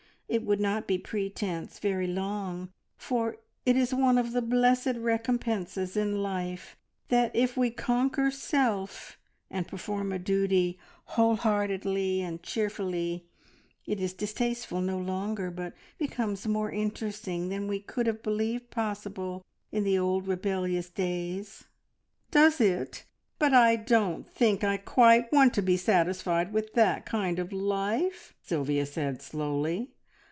It 0.33 0.43
would 0.45 0.61
not 0.61 0.87
be 0.87 0.97
pretence 0.97 1.77
very 1.79 2.07
long, 2.07 2.71
for 2.95 3.35
it 3.65 3.75
is 3.75 3.93
one 3.93 4.17
of 4.17 4.31
the 4.31 4.41
blessed 4.41 4.93
recompenses 4.95 5.97
in 5.97 6.23
life 6.23 6.77
that 7.09 7.35
if 7.35 7.57
we 7.57 7.69
conquer 7.69 8.31
self, 8.31 9.19
and 9.49 9.67
perform 9.67 10.13
a 10.13 10.17
duty 10.17 10.79
whole 11.03 11.35
heartedly 11.35 12.21
and 12.21 12.41
cheerfully, 12.41 13.25
it 13.85 13.99
is 13.99 14.13
distasteful 14.13 14.79
no 14.79 14.97
longer, 14.97 15.51
but 15.51 15.73
becomes 15.97 16.47
more 16.47 16.71
interesting 16.71 17.49
than 17.49 17.67
we 17.67 17.81
could 17.81 18.07
have 18.07 18.23
believed 18.23 18.69
possible 18.69 19.43
in 19.69 19.83
the 19.83 19.97
old 19.99 20.29
rebellious 20.29 20.89
days." 20.89 21.65
"Does 22.31 22.61
it? 22.61 23.03
But 23.37 23.53
I 23.53 23.75
don't 23.75 24.25
think 24.29 24.63
I 24.63 24.77
quite 24.77 25.29
want 25.33 25.53
to 25.55 25.61
be 25.61 25.75
satisfied 25.75 26.53
with 26.53 26.73
that 26.75 27.05
kind 27.05 27.37
of 27.37 27.51
life," 27.51 28.33
Sylvia 28.41 28.85
said 28.85 29.21
slowly. 29.21 29.91